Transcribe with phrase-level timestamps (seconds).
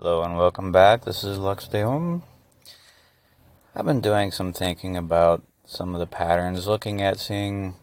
[0.00, 1.04] Hello and welcome back.
[1.04, 2.22] This is Lux De Home.
[3.74, 7.74] I've been doing some thinking about some of the patterns, looking at seeing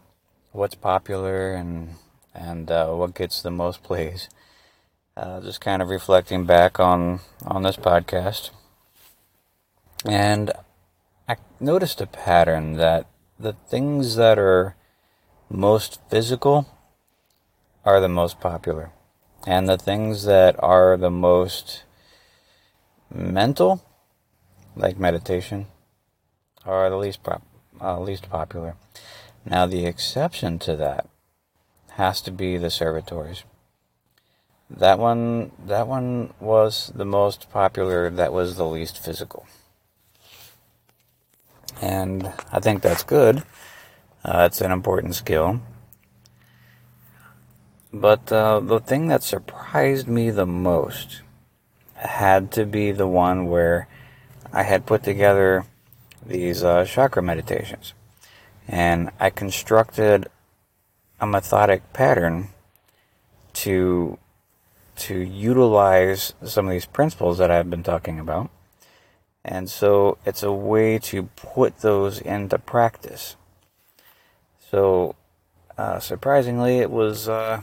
[0.50, 1.96] what's popular and
[2.34, 4.30] and uh, what gets the most plays.
[5.14, 8.48] Uh, just kind of reflecting back on on this podcast,
[10.06, 10.52] and
[11.28, 13.08] I noticed a pattern that
[13.38, 14.74] the things that are
[15.50, 16.66] most physical
[17.84, 18.90] are the most popular,
[19.46, 21.82] and the things that are the most
[23.12, 23.82] mental,
[24.74, 25.66] like meditation,
[26.64, 27.42] are the least prop,
[27.80, 28.76] uh, least popular.
[29.44, 31.08] Now, the exception to that
[31.90, 33.44] has to be the servitors.
[34.68, 38.10] That one, that one was the most popular.
[38.10, 39.46] That was the least physical,
[41.80, 43.44] and I think that's good.
[44.24, 45.60] Uh, it's an important skill.
[47.92, 51.22] But uh, the thing that surprised me the most
[51.96, 53.88] had to be the one where
[54.52, 55.64] I had put together
[56.24, 57.94] these uh, chakra meditations.
[58.68, 60.28] And I constructed
[61.20, 62.48] a methodic pattern
[63.54, 64.18] to
[64.96, 68.50] to utilize some of these principles that I've been talking about.
[69.44, 73.36] And so it's a way to put those into practice.
[74.70, 75.14] So
[75.76, 77.60] uh, surprisingly, it was uh,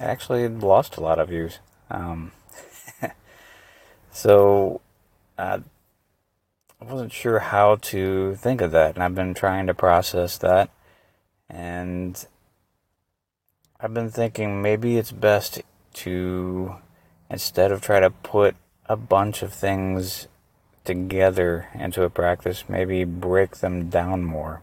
[0.00, 1.58] actually lost a lot of views.
[1.90, 2.32] Um,
[4.12, 4.80] so
[5.36, 5.58] uh,
[6.80, 10.70] I wasn't sure how to think of that, and I've been trying to process that.
[11.48, 12.24] And
[13.80, 15.62] I've been thinking maybe it's best
[15.94, 16.76] to,
[17.30, 18.54] instead of try to put
[18.86, 20.28] a bunch of things
[20.84, 24.62] together into a practice, maybe break them down more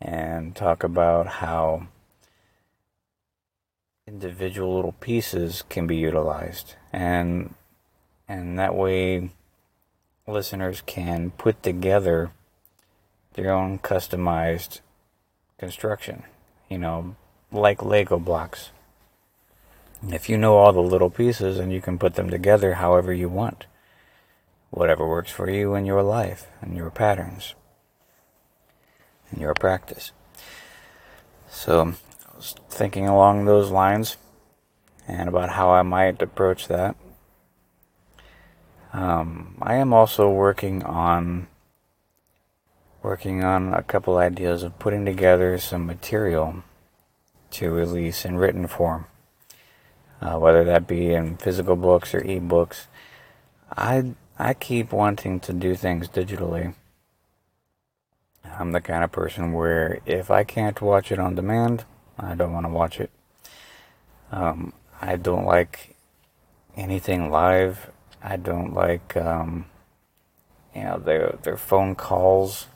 [0.00, 1.88] and talk about how
[4.06, 7.54] individual little pieces can be utilized and
[8.28, 9.30] and that way
[10.26, 12.30] listeners can put together
[13.34, 14.80] their own customized
[15.58, 16.24] construction,
[16.68, 17.16] you know,
[17.50, 18.70] like Lego blocks.
[20.06, 23.28] If you know all the little pieces and you can put them together however you
[23.28, 23.66] want,
[24.70, 27.54] whatever works for you in your life and your patterns
[29.30, 30.12] and your practice.
[31.50, 31.94] So,
[32.30, 34.16] I was thinking along those lines
[35.08, 36.94] and about how I might approach that.
[38.98, 41.46] Um, I am also working on
[43.00, 46.64] working on a couple ideas of putting together some material
[47.52, 49.06] to release in written form,
[50.20, 52.88] uh, whether that be in physical books or e-books.
[53.76, 56.74] I I keep wanting to do things digitally.
[58.44, 61.84] I'm the kind of person where if I can't watch it on demand,
[62.18, 63.10] I don't want to watch it.
[64.32, 65.94] Um, I don't like
[66.76, 67.92] anything live
[68.22, 69.66] I don't like, um,
[70.74, 72.66] you know, their their phone calls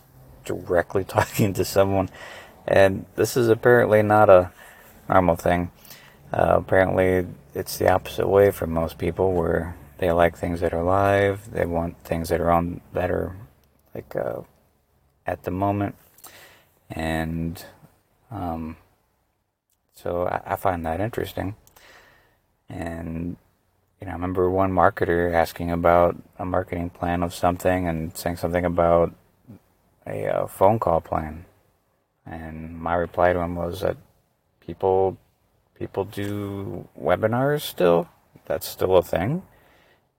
[0.44, 2.08] directly talking to someone,
[2.66, 4.52] and this is apparently not a
[5.08, 5.70] normal thing.
[6.32, 10.82] Uh, apparently, it's the opposite way for most people, where they like things that are
[10.82, 11.50] live.
[11.52, 13.36] They want things that are on that are
[13.94, 14.42] like uh,
[15.26, 15.96] at the moment,
[16.90, 17.62] and
[18.30, 18.76] um,
[19.94, 21.56] so I, I find that interesting.
[22.68, 23.36] And
[24.02, 28.34] you know, I remember one marketer asking about a marketing plan of something and saying
[28.34, 29.14] something about
[30.04, 31.44] a, a uh, phone call plan,
[32.26, 33.96] and my reply to him was that
[34.58, 35.18] people
[35.78, 38.08] people do webinars still.
[38.46, 39.44] That's still a thing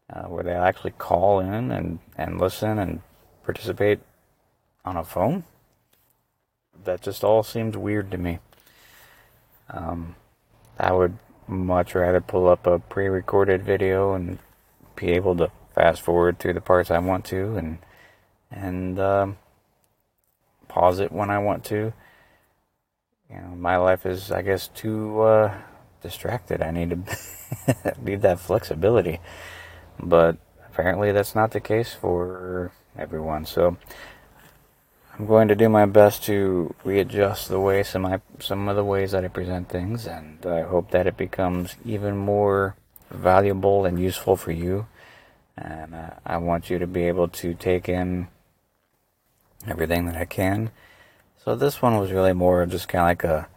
[0.10, 3.02] uh, where they actually call in and and listen and
[3.44, 4.00] participate
[4.86, 5.44] on a phone.
[6.86, 8.40] That just all seemed weird to me.
[9.70, 10.16] Um,
[10.80, 11.18] I would
[11.48, 14.40] much rather pull up a pre-recorded video and
[14.96, 17.78] be able to fast forward through the parts I want to and
[18.52, 19.38] and um,
[20.68, 21.94] pause it when I want to.
[23.30, 25.58] You know, my life is, I guess, too uh,
[26.02, 26.62] distracted.
[26.62, 29.20] I need to need that flexibility,
[30.00, 30.38] but
[30.68, 33.46] apparently that's not the case for everyone.
[33.46, 33.78] So
[35.18, 38.84] I'm going to do my best to readjust the way some I, some of the
[38.84, 42.76] ways that I present things, and I hope that it becomes even more
[43.12, 44.88] valuable and useful for you.
[45.56, 48.28] And uh, I want you to be able to take in
[49.68, 50.72] everything that I can.
[51.44, 53.48] So this one was really more just kind of like a,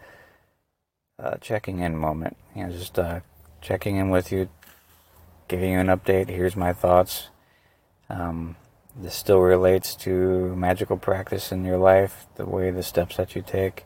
[1.19, 2.37] a checking in moment.
[2.55, 3.21] You know, just uh,
[3.63, 4.51] checking in with you,
[5.49, 6.29] giving you an update.
[6.29, 7.29] Here's my thoughts.
[8.11, 8.57] Um,
[8.99, 13.43] this still relates to magical practice in your life, the way the steps that you
[13.43, 13.85] take,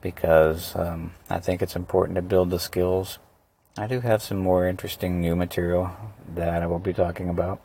[0.00, 3.18] because um, I think it's important to build the skills
[3.78, 5.90] I do have some more interesting new material
[6.34, 7.60] that I will be talking about.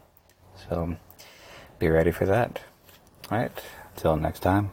[0.67, 0.97] So
[1.79, 2.59] be ready for that.
[3.31, 3.63] Alright,
[3.95, 4.71] until next time.